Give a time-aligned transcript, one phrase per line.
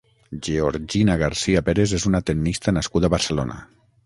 [0.45, 3.61] Georgina García Pérez és una tennista nascuda a Barcelona.